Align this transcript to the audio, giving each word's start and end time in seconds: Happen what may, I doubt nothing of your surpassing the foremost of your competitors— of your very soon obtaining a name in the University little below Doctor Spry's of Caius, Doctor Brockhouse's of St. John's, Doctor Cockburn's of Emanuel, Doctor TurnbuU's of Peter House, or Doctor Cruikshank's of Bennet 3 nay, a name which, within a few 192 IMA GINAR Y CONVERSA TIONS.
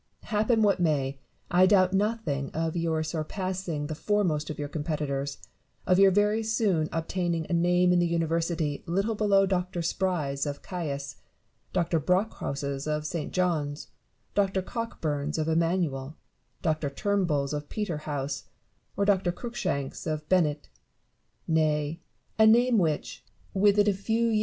Happen 0.23 0.63
what 0.63 0.79
may, 0.79 1.19
I 1.51 1.67
doubt 1.67 1.93
nothing 1.93 2.49
of 2.55 2.75
your 2.75 3.03
surpassing 3.03 3.85
the 3.85 3.93
foremost 3.93 4.49
of 4.49 4.57
your 4.57 4.67
competitors— 4.67 5.37
of 5.85 5.99
your 5.99 6.09
very 6.09 6.41
soon 6.41 6.89
obtaining 6.91 7.45
a 7.45 7.53
name 7.53 7.93
in 7.93 7.99
the 7.99 8.07
University 8.07 8.83
little 8.87 9.13
below 9.13 9.45
Doctor 9.45 9.83
Spry's 9.83 10.47
of 10.47 10.63
Caius, 10.63 11.17
Doctor 11.71 11.99
Brockhouse's 11.99 12.87
of 12.87 13.05
St. 13.05 13.31
John's, 13.31 13.89
Doctor 14.33 14.63
Cockburn's 14.63 15.37
of 15.37 15.47
Emanuel, 15.47 16.17
Doctor 16.63 16.89
TurnbuU's 16.89 17.53
of 17.53 17.69
Peter 17.69 17.97
House, 17.99 18.45
or 18.97 19.05
Doctor 19.05 19.31
Cruikshank's 19.31 20.07
of 20.07 20.27
Bennet 20.27 20.67
3 21.45 21.53
nay, 21.55 22.01
a 22.39 22.47
name 22.47 22.79
which, 22.79 23.23
within 23.53 23.87
a 23.87 23.93
few 23.93 23.93
192 23.93 23.93
IMA 23.93 23.93
GINAR 23.93 23.99
Y 23.99 24.09
CONVERSA 24.09 24.31
TIONS. 24.31 24.37